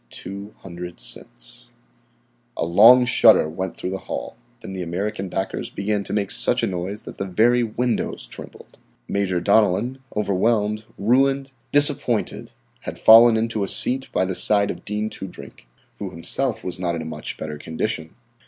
"Two 0.09 0.55
hundred 0.61 0.99
cents!" 0.99 1.69
A 2.57 2.65
long 2.65 3.05
shudder 3.05 3.47
went 3.47 3.77
through 3.77 3.91
the 3.91 3.99
hall. 3.99 4.35
Then 4.61 4.73
the 4.73 4.81
American 4.81 5.29
backers 5.29 5.69
began 5.69 6.03
to 6.05 6.11
make 6.11 6.31
such 6.31 6.63
a 6.63 6.65
noise 6.65 7.03
that 7.03 7.19
the 7.19 7.27
very 7.27 7.61
windows 7.63 8.25
trembled. 8.25 8.79
Major 9.07 9.39
Donellan, 9.39 9.99
overwhelmed, 10.15 10.85
ruined, 10.97 11.51
disappointed, 11.71 12.51
had 12.79 12.97
fallen 12.97 13.37
into 13.37 13.63
a 13.63 13.67
seat 13.67 14.09
by 14.11 14.25
the 14.25 14.33
side 14.33 14.71
of 14.71 14.85
Dean 14.85 15.07
Toodrink, 15.11 15.67
who 15.99 16.09
himself 16.09 16.63
was 16.63 16.79
not 16.79 16.95
in 16.95 17.03
a 17.03 17.05
much 17.05 17.37
better 17.37 17.59
condition. 17.59 18.15